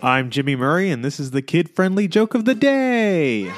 I'm 0.00 0.30
Jimmy 0.30 0.54
Murray, 0.54 0.92
and 0.92 1.04
this 1.04 1.18
is 1.18 1.32
the 1.32 1.42
kid 1.42 1.68
friendly 1.70 2.06
joke 2.06 2.34
of 2.34 2.44
the 2.44 2.54
day. 2.54 3.52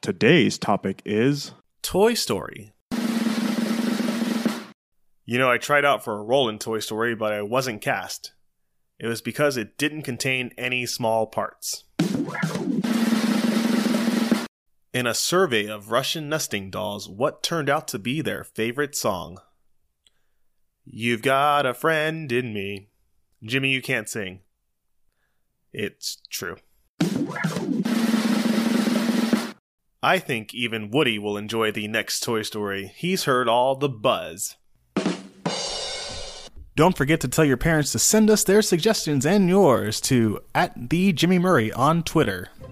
Today's 0.00 0.56
topic 0.56 1.02
is 1.04 1.52
Toy 1.82 2.14
Story. 2.14 2.72
You 5.26 5.38
know, 5.38 5.50
I 5.50 5.58
tried 5.58 5.84
out 5.84 6.02
for 6.02 6.18
a 6.18 6.22
role 6.22 6.48
in 6.48 6.58
Toy 6.58 6.78
Story, 6.78 7.14
but 7.14 7.34
I 7.34 7.42
wasn't 7.42 7.82
cast. 7.82 8.32
It 8.98 9.08
was 9.08 9.20
because 9.20 9.58
it 9.58 9.76
didn't 9.76 10.02
contain 10.02 10.50
any 10.56 10.86
small 10.86 11.26
parts. 11.26 11.84
In 14.94 15.06
a 15.06 15.12
survey 15.12 15.66
of 15.66 15.90
Russian 15.90 16.30
nesting 16.30 16.70
dolls, 16.70 17.10
what 17.10 17.42
turned 17.42 17.68
out 17.68 17.86
to 17.88 17.98
be 17.98 18.22
their 18.22 18.42
favorite 18.42 18.96
song? 18.96 19.36
You've 20.92 21.22
got 21.22 21.66
a 21.66 21.74
friend 21.74 22.32
in 22.32 22.52
me. 22.52 22.88
Jimmy, 23.44 23.70
you 23.70 23.80
can't 23.80 24.08
sing. 24.08 24.40
It's 25.72 26.20
true. 26.28 26.56
I 30.02 30.18
think 30.18 30.52
even 30.52 30.90
Woody 30.90 31.16
will 31.16 31.36
enjoy 31.36 31.70
the 31.70 31.86
next 31.86 32.24
Toy 32.24 32.42
Story. 32.42 32.92
He's 32.96 33.22
heard 33.22 33.48
all 33.48 33.76
the 33.76 33.88
buzz. 33.88 34.56
Don't 36.74 36.96
forget 36.96 37.20
to 37.20 37.28
tell 37.28 37.44
your 37.44 37.56
parents 37.56 37.92
to 37.92 38.00
send 38.00 38.28
us 38.28 38.42
their 38.42 38.60
suggestions 38.60 39.24
and 39.24 39.48
yours 39.48 40.00
to 40.02 40.40
at 40.56 40.90
the 40.90 41.12
Jimmy 41.12 41.38
Murray 41.38 41.70
on 41.72 42.02
Twitter. 42.02 42.48